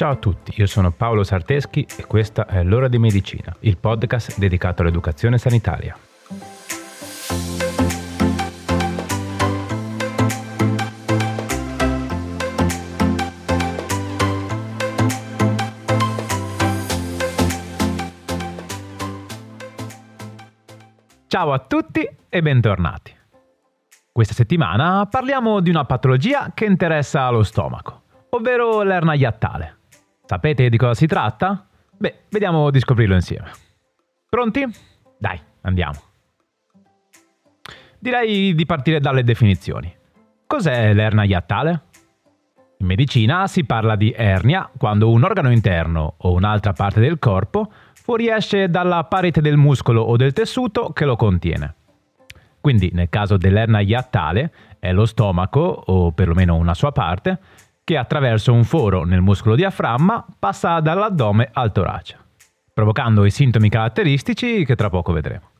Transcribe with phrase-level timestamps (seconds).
[0.00, 4.38] Ciao a tutti, io sono Paolo Sarteschi e questa è L'ora di medicina, il podcast
[4.38, 5.94] dedicato all'educazione sanitaria.
[21.26, 23.14] Ciao a tutti e bentornati.
[24.10, 29.74] Questa settimana parliamo di una patologia che interessa lo stomaco, ovvero l'ernia iattale.
[30.30, 31.66] Sapete di cosa si tratta?
[31.98, 33.50] Beh, vediamo di scoprirlo insieme.
[34.28, 34.64] Pronti?
[35.18, 36.00] Dai, andiamo.
[37.98, 39.92] Direi di partire dalle definizioni.
[40.46, 41.80] Cos'è l'ernia iattale?
[42.76, 47.68] In medicina si parla di ernia quando un organo interno o un'altra parte del corpo
[47.94, 51.74] fuoriesce dalla parete del muscolo o del tessuto che lo contiene.
[52.60, 57.40] Quindi nel caso dell'ernia iattale è lo stomaco, o perlomeno una sua parte,
[57.90, 62.16] che attraverso un foro nel muscolo diaframma passa dall'addome al torace,
[62.72, 65.50] provocando i sintomi caratteristici che tra poco vedremo.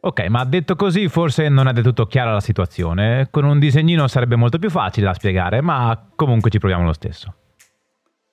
[0.00, 4.06] Ok, ma detto così forse non è del tutto chiara la situazione, con un disegnino
[4.06, 7.34] sarebbe molto più facile da spiegare, ma comunque ci proviamo lo stesso.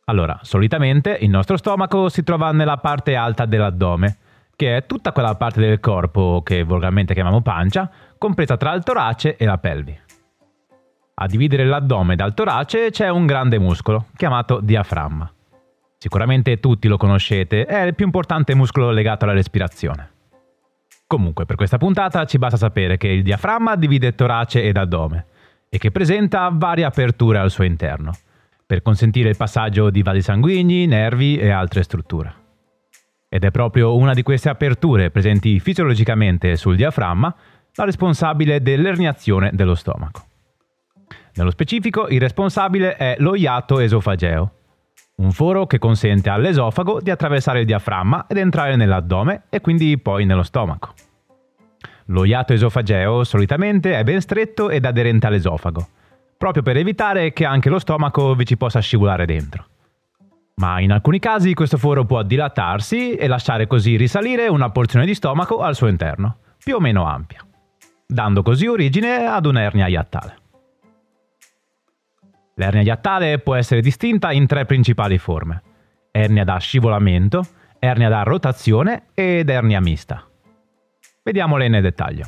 [0.08, 4.18] Allora, solitamente il nostro stomaco si trova nella parte alta dell'addome,
[4.54, 9.38] che è tutta quella parte del corpo che volgarmente chiamiamo pancia, compresa tra il torace
[9.38, 10.04] e la pelvi.
[11.18, 15.32] A dividere l'addome dal torace c'è un grande muscolo, chiamato diaframma.
[15.98, 20.12] Sicuramente tutti lo conoscete, è il più importante muscolo legato alla respirazione.
[21.08, 25.26] Comunque, per questa puntata ci basta sapere che il diaframma divide torace ed addome
[25.70, 28.12] e che presenta varie aperture al suo interno,
[28.66, 32.34] per consentire il passaggio di vasi sanguigni, nervi e altre strutture.
[33.30, 37.34] Ed è proprio una di queste aperture presenti fisiologicamente sul diaframma
[37.76, 40.26] la responsabile dell'erniazione dello stomaco.
[41.36, 44.52] Nello specifico, il responsabile è lo iato esofageo,
[45.18, 50.26] un foro che consente all'esofago di attraversare il diaframma ed entrare nell'addome e quindi poi
[50.26, 50.94] nello stomaco.
[52.06, 55.86] Lo iato esofageo solitamente è ben stretto ed aderente all'esofago,
[56.38, 59.66] proprio per evitare che anche lo stomaco vi ci possa scivolare dentro.
[60.56, 65.14] Ma in alcuni casi questo foro può dilatarsi e lasciare così risalire una porzione di
[65.14, 67.46] stomaco al suo interno, più o meno ampia,
[68.08, 70.44] dando così origine ad un'ernia iattale.
[72.58, 75.62] L'ernia iattale può essere distinta in tre principali forme.
[76.12, 77.46] Ernia da scivolamento,
[77.80, 80.24] ernia da rotazione ed ernia mista.
[81.22, 82.26] Vediamole nel dettaglio.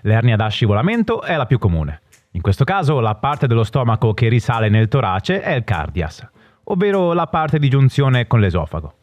[0.00, 2.00] L'ernia da scivolamento è la più comune.
[2.32, 6.28] In questo caso la parte dello stomaco che risale nel torace è il cardias,
[6.64, 8.94] ovvero la parte di giunzione con l'esofago.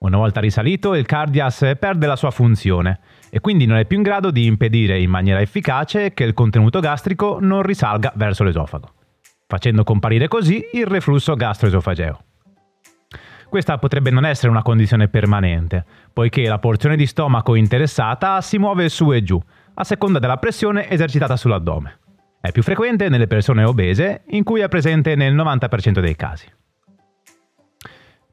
[0.00, 4.04] Una volta risalito, il cardias perde la sua funzione e quindi non è più in
[4.04, 8.98] grado di impedire in maniera efficace che il contenuto gastrico non risalga verso l'esofago
[9.50, 12.20] facendo comparire così il reflusso gastroesofageo.
[13.48, 18.88] Questa potrebbe non essere una condizione permanente, poiché la porzione di stomaco interessata si muove
[18.88, 19.42] su e giù,
[19.74, 21.98] a seconda della pressione esercitata sull'addome.
[22.40, 26.46] È più frequente nelle persone obese, in cui è presente nel 90% dei casi.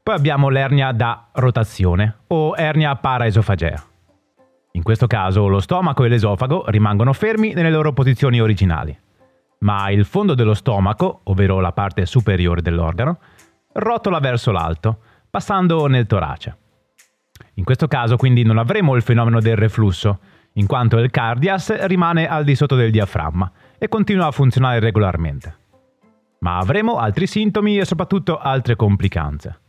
[0.00, 3.82] Poi abbiamo l'ernia da rotazione o ernia paraesofagea.
[4.72, 8.96] In questo caso lo stomaco e l'esofago rimangono fermi nelle loro posizioni originali
[9.60, 13.18] ma il fondo dello stomaco, ovvero la parte superiore dell'organo,
[13.72, 16.56] rotola verso l'alto, passando nel torace.
[17.54, 20.20] In questo caso quindi non avremo il fenomeno del reflusso,
[20.54, 25.56] in quanto il cardias rimane al di sotto del diaframma e continua a funzionare regolarmente.
[26.40, 29.60] Ma avremo altri sintomi e soprattutto altre complicanze.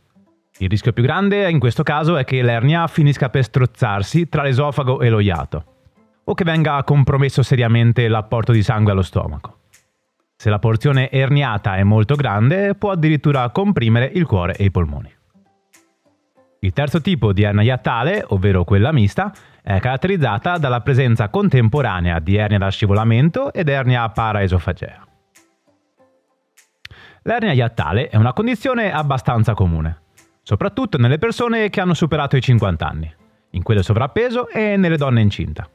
[0.58, 5.00] Il rischio più grande in questo caso è che l'ernia finisca per strozzarsi tra l'esofago
[5.00, 5.64] e lo iato,
[6.24, 9.59] o che venga compromesso seriamente l'apporto di sangue allo stomaco.
[10.40, 15.14] Se la porzione erniata è molto grande, può addirittura comprimere il cuore e i polmoni.
[16.60, 22.36] Il terzo tipo di ernia iattale, ovvero quella mista, è caratterizzata dalla presenza contemporanea di
[22.36, 25.06] ernia da scivolamento ed ernia paraesofagea.
[27.24, 30.04] L'ernia iattale è una condizione abbastanza comune,
[30.42, 33.14] soprattutto nelle persone che hanno superato i 50 anni,
[33.50, 35.68] in quelle sovrappeso e nelle donne incinta.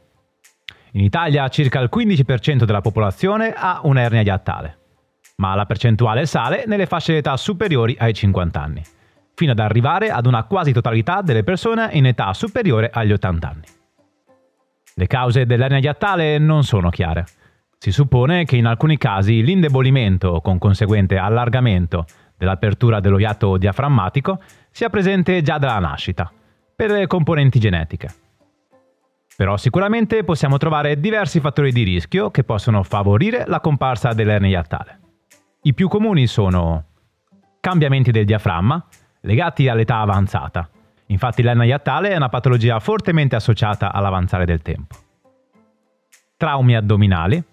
[0.96, 4.78] In Italia circa il 15% della popolazione ha un'ernia iattale,
[5.38, 8.82] ma la percentuale sale nelle fasce d'età superiori ai 50 anni,
[9.34, 13.66] fino ad arrivare ad una quasi totalità delle persone in età superiore agli 80 anni.
[14.94, 17.26] Le cause dell'ernia iattale non sono chiare.
[17.78, 22.06] Si suppone che in alcuni casi l'indebolimento con conseguente allargamento
[22.38, 24.40] dell'apertura dello iato diaframmatico
[24.72, 26.32] sia presente già dalla nascita,
[26.74, 28.24] per componenti genetiche.
[29.36, 35.00] Però sicuramente possiamo trovare diversi fattori di rischio che possono favorire la comparsa dell'ernia iattale.
[35.64, 36.86] I più comuni sono
[37.60, 38.86] cambiamenti del diaframma
[39.22, 40.70] legati all'età avanzata.
[41.08, 44.96] Infatti l'ernia iattale è una patologia fortemente associata all'avanzare del tempo.
[46.38, 47.44] Traumi addominali,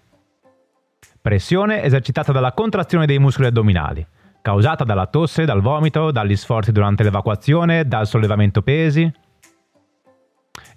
[1.21, 4.05] pressione esercitata dalla contrazione dei muscoli addominali,
[4.41, 9.11] causata dalla tosse, dal vomito, dagli sforzi durante l'evacuazione, dal sollevamento pesi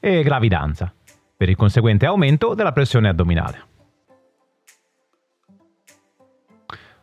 [0.01, 0.93] e gravidanza,
[1.37, 3.65] per il conseguente aumento della pressione addominale.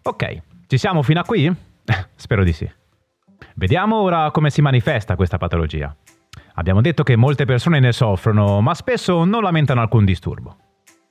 [0.04, 1.54] Ok, ci siamo fino a qui?
[2.16, 2.70] Spero di sì.
[3.56, 5.96] Vediamo ora come si manifesta questa patologia.
[6.56, 10.58] Abbiamo detto che molte persone ne soffrono, ma spesso non lamentano alcun disturbo.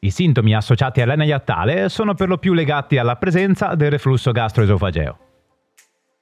[0.01, 5.19] I sintomi associati all'ernia iattale sono per lo più legati alla presenza del reflusso gastroesofageo.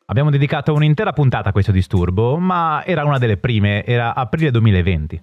[0.07, 5.23] Abbiamo dedicato un'intera puntata a questo disturbo, ma era una delle prime, era aprile 2020.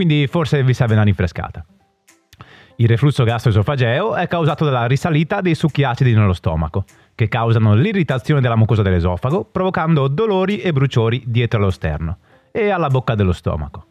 [0.00, 1.62] Quindi forse vi serve una rinfrescata.
[2.76, 8.40] Il reflusso gastroesofageo è causato dalla risalita dei succhi acidi nello stomaco, che causano l'irritazione
[8.40, 12.16] della mucosa dell'esoffago, provocando dolori e bruciori dietro allo sterno
[12.50, 13.84] e alla bocca dello stomaco.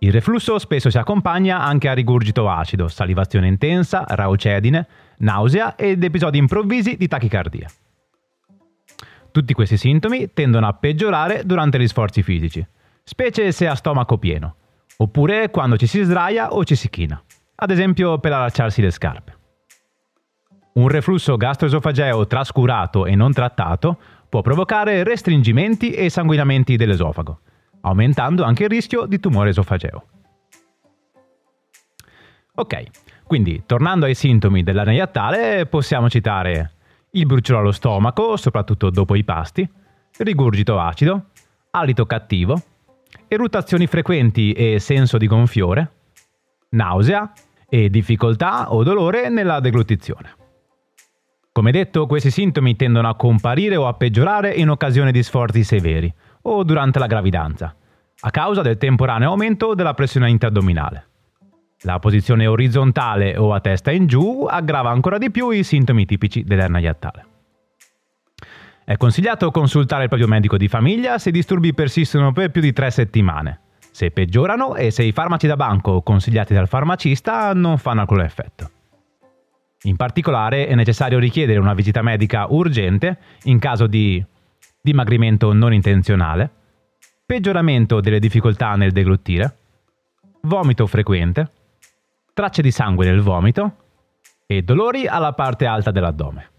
[0.00, 4.86] Il reflusso spesso si accompagna anche a rigurgito acido, salivazione intensa, raucedine,
[5.20, 7.70] nausea ed episodi improvvisi di tachicardia.
[9.30, 12.62] Tutti questi sintomi tendono a peggiorare durante gli sforzi fisici,
[13.02, 14.56] specie se ha stomaco pieno,
[14.96, 17.22] oppure quando ci si sdraia o ci si china,
[17.56, 19.34] ad esempio per allacciarsi le scarpe.
[20.74, 23.98] Un reflusso gastroesofageo trascurato e non trattato
[24.28, 27.40] può provocare restringimenti e sanguinamenti dell'esofago,
[27.82, 30.04] aumentando anche il rischio di tumore esofageo.
[32.56, 32.82] Ok,
[33.24, 36.72] quindi tornando ai sintomi dell'ernia iattale possiamo citare
[37.10, 39.68] il bruciore allo stomaco, soprattutto dopo i pasti,
[40.18, 41.26] rigurgito acido,
[41.70, 42.60] alito cattivo,
[43.28, 45.90] eruttazioni frequenti e senso di gonfiore,
[46.70, 47.32] nausea
[47.68, 50.34] e difficoltà o dolore nella deglutizione.
[51.52, 56.12] Come detto, questi sintomi tendono a comparire o a peggiorare in occasione di sforzi severi
[56.42, 57.74] o durante la gravidanza,
[58.20, 61.06] a causa del temporaneo aumento della pressione interdominale.
[61.80, 66.44] La posizione orizzontale o a testa in giù aggrava ancora di più i sintomi tipici
[66.44, 67.35] dell'ernia iattale.
[68.88, 72.72] È consigliato consultare il proprio medico di famiglia se i disturbi persistono per più di
[72.72, 73.58] tre settimane,
[73.90, 78.70] se peggiorano e se i farmaci da banco consigliati dal farmacista non fanno alcun effetto.
[79.82, 84.24] In particolare è necessario richiedere una visita medica urgente in caso di
[84.80, 86.48] dimagrimento non intenzionale,
[87.26, 89.56] peggioramento delle difficoltà nel deglutire,
[90.42, 91.50] vomito frequente,
[92.32, 93.78] tracce di sangue nel vomito
[94.46, 96.50] e dolori alla parte alta dell'addome.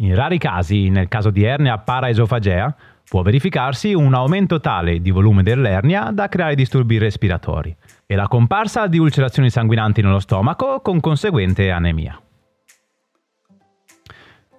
[0.00, 2.74] In rari casi, nel caso di ernia paraesofagea,
[3.08, 7.74] può verificarsi un aumento tale di volume dell'ernia da creare disturbi respiratori
[8.06, 12.20] e la comparsa di ulcerazioni sanguinanti nello stomaco con conseguente anemia.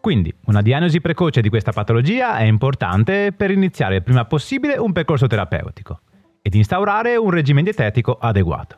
[0.01, 4.91] Quindi una diagnosi precoce di questa patologia è importante per iniziare il prima possibile un
[4.91, 6.01] percorso terapeutico
[6.41, 8.75] ed instaurare un regime dietetico adeguato.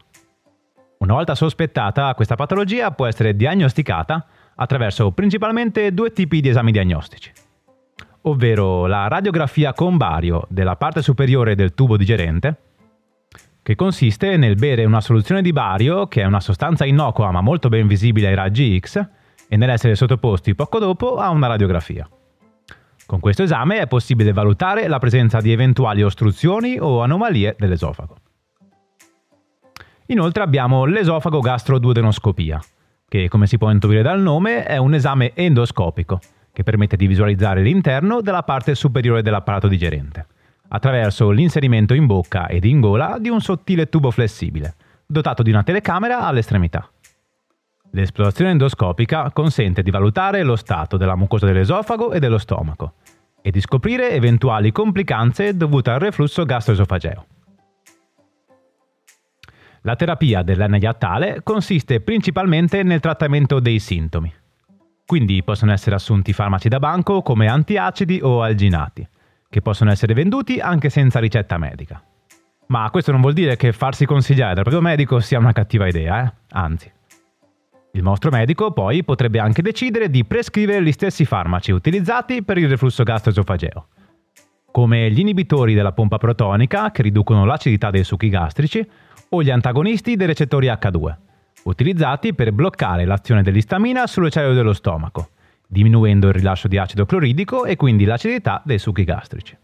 [1.00, 4.26] Una volta sospettata, questa patologia può essere diagnosticata
[4.56, 7.32] attraverso principalmente due tipi di esami diagnostici
[8.24, 12.58] ovvero la radiografia con bario della parte superiore del tubo digerente,
[13.64, 17.70] che consiste nel bere una soluzione di bario, che è una sostanza innocua ma molto
[17.70, 19.08] ben visibile ai raggi X,
[19.48, 22.08] e nell'essere sottoposti poco dopo a una radiografia.
[23.06, 28.16] Con questo esame è possibile valutare la presenza di eventuali ostruzioni o anomalie dell'esofago.
[30.08, 32.62] Inoltre abbiamo l'esofago gastroduodenoscopia,
[33.12, 36.22] che come si può intuire dal nome è un esame endoscopico,
[36.54, 40.28] che permette di visualizzare l'interno della parte superiore dell'apparato digerente,
[40.70, 44.76] attraverso l'inserimento in bocca ed in gola di un sottile tubo flessibile,
[45.06, 46.90] dotato di una telecamera all'estremità.
[47.90, 52.94] L'esplorazione endoscopica consente di valutare lo stato della mucosa dell'esofago e dello stomaco
[53.42, 57.26] e di scoprire eventuali complicanze dovute al reflusso gastroesofageo.
[59.84, 64.32] La terapia dell'ernia iattale consiste principalmente nel trattamento dei sintomi,
[65.08, 69.08] quindi possono essere assunti farmaci da banco come antiacidi o alginati,
[69.50, 72.02] che possono essere venduti anche senza ricetta medica.
[72.68, 76.26] Ma questo non vuol dire che farsi consigliare dal proprio medico sia una cattiva idea,
[76.26, 76.34] eh?
[76.52, 76.90] anzi.
[77.94, 82.70] Il nostro medico poi potrebbe anche decidere di prescrivere gli stessi farmaci utilizzati per il
[82.70, 83.88] reflusso gastroesofageo,
[84.72, 88.88] come gli inibitori della pompa protonica che riducono l'acidità dei succhi gastrici
[89.30, 91.16] o gli antagonisti dei recettori H2,
[91.64, 95.30] utilizzati per bloccare l'azione dell'istamina sulle cellule dello stomaco,
[95.68, 99.58] diminuendo il rilascio di acido cloridico e quindi l'acidità dei succhi gastrici.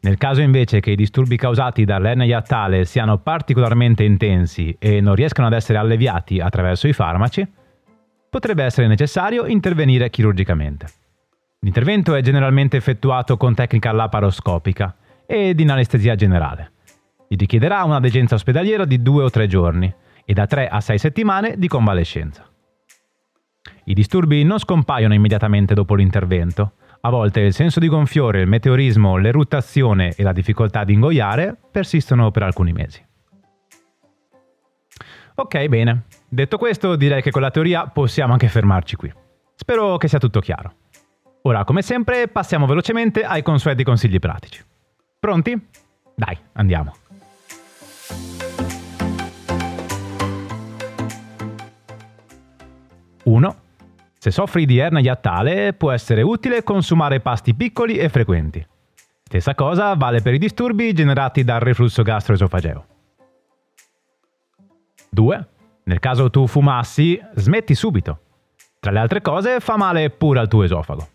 [0.00, 5.48] Nel caso invece che i disturbi causati dall'ernia iattale siano particolarmente intensi e non riescano
[5.48, 7.46] ad essere alleviati attraverso i farmaci,
[8.30, 10.86] potrebbe essere necessario intervenire chirurgicamente.
[11.66, 14.94] L'intervento è generalmente effettuato con tecnica laparoscopica
[15.26, 16.70] ed in anestesia generale.
[17.26, 19.92] Gli richiederà una degenza ospedaliera di due o tre giorni
[20.24, 22.48] e da 3 a 6 settimane di convalescenza.
[23.86, 26.74] I disturbi non scompaiono immediatamente dopo l'intervento.
[27.00, 32.30] A volte il senso di gonfiore, il meteorismo, l'eruttazione e la difficoltà di ingoiare persistono
[32.30, 33.04] per alcuni mesi.
[35.34, 36.04] Ok, bene.
[36.28, 39.12] Detto questo, direi che con la teoria possiamo anche fermarci qui.
[39.56, 40.74] Spero che sia tutto chiaro.
[41.46, 44.60] Ora, come sempre, passiamo velocemente ai consueti consigli pratici.
[45.16, 45.56] Pronti?
[46.12, 46.92] Dai, andiamo.
[53.22, 53.56] Uno.
[54.18, 58.66] Se soffri di ernia iattale, può essere utile consumare pasti piccoli e frequenti.
[59.22, 62.86] Stessa cosa vale per i disturbi generati dal reflusso gastroesofageo.
[65.10, 65.48] 2.
[65.84, 68.18] Nel caso tu fumassi, smetti subito.
[68.80, 71.14] Tra le altre cose, fa male pure al tuo esofago.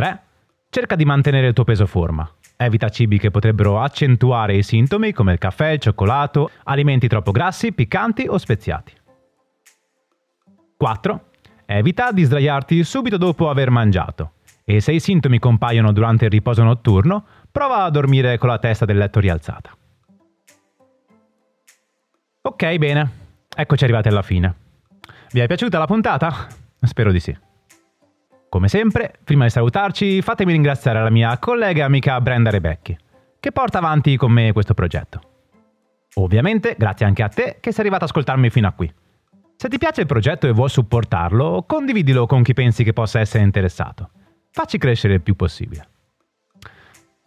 [0.00, 0.22] 3.
[0.70, 2.26] Cerca di mantenere il tuo peso forma.
[2.56, 7.72] Evita cibi che potrebbero accentuare i sintomi come il caffè, il cioccolato, alimenti troppo grassi,
[7.72, 8.94] piccanti o speziati.
[10.78, 11.24] 4.
[11.66, 14.32] Evita di sdraiarti subito dopo aver mangiato
[14.64, 18.86] e se i sintomi compaiono durante il riposo notturno, prova a dormire con la testa
[18.86, 19.76] del letto rialzata.
[22.40, 23.10] Ok, bene.
[23.54, 24.54] Eccoci arrivati alla fine.
[25.30, 26.46] Vi è piaciuta la puntata?
[26.80, 27.48] Spero di sì.
[28.50, 32.98] Come sempre, prima di salutarci, fatemi ringraziare la mia collega e amica Brenda Rebecchi,
[33.38, 35.20] che porta avanti con me questo progetto.
[36.14, 38.92] Ovviamente, grazie anche a te che sei arrivato ad ascoltarmi fino a qui.
[39.54, 43.44] Se ti piace il progetto e vuoi supportarlo, condividilo con chi pensi che possa essere
[43.44, 44.10] interessato.
[44.50, 45.88] Facci crescere il più possibile.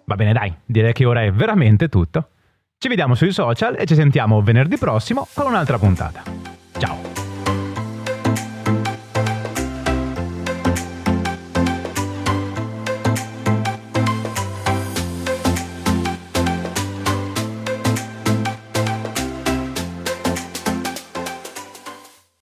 [0.03, 2.31] Va bene dai, direi che ora è veramente tutto.
[2.77, 6.21] Ci vediamo sui social e ci sentiamo venerdì prossimo con un'altra puntata.
[6.77, 7.12] Ciao!